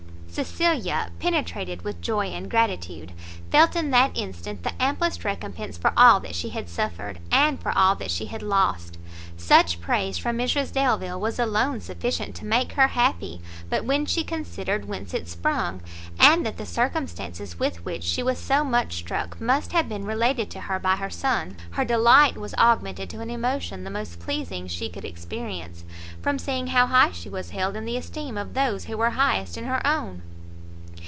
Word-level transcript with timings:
Cecilia, 0.33 1.11
penetrated 1.19 1.81
with 1.81 1.99
joy 2.01 2.27
and 2.27 2.49
gratitude, 2.49 3.11
felt 3.51 3.75
in 3.75 3.91
that 3.91 4.11
instant 4.15 4.63
the 4.63 4.81
amplest 4.81 5.25
recompense 5.25 5.77
for 5.77 5.91
all 5.97 6.21
that 6.21 6.35
she 6.35 6.51
had 6.51 6.69
suffered, 6.69 7.19
and 7.33 7.61
for 7.61 7.77
all 7.77 7.95
that 7.97 8.09
she 8.11 8.27
had 8.27 8.41
lost. 8.41 8.97
Such 9.35 9.81
praise 9.81 10.17
from 10.19 10.37
Mrs 10.37 10.71
Delvile 10.71 11.19
was 11.19 11.39
alone 11.39 11.81
sufficient 11.81 12.33
to 12.35 12.45
make 12.45 12.73
her 12.73 12.87
happy; 12.87 13.41
but 13.71 13.83
when 13.83 14.05
she 14.05 14.23
considered 14.23 14.85
whence 14.85 15.13
it 15.15 15.27
sprung, 15.27 15.81
and 16.19 16.45
that 16.45 16.57
the 16.57 16.65
circumstances 16.65 17.57
with 17.59 17.83
which 17.83 18.03
she 18.03 18.21
was 18.23 18.37
so 18.37 18.63
much 18.63 18.93
struck, 18.95 19.41
must 19.41 19.71
have 19.73 19.89
been 19.89 20.05
related 20.05 20.49
to 20.51 20.61
her 20.61 20.77
by 20.79 20.95
her 20.95 21.09
son, 21.09 21.57
her 21.71 21.83
delight 21.83 22.37
was 22.37 22.53
augmented 22.53 23.09
to 23.09 23.19
an 23.19 23.31
emotion 23.31 23.83
the 23.83 23.89
most 23.89 24.19
pleasing 24.19 24.67
she 24.67 24.89
could 24.89 25.05
experience, 25.05 25.83
from 26.21 26.37
seeing 26.37 26.67
how 26.67 26.85
high 26.85 27.11
she 27.11 27.29
was 27.29 27.49
held 27.49 27.75
in 27.75 27.85
the 27.85 27.97
esteem 27.97 28.37
of 28.37 28.53
those 28.53 28.85
who 28.85 28.97
were 28.97 29.11
highest 29.11 29.57
in 29.57 29.65
her 29.65 29.85
own. 29.85 30.21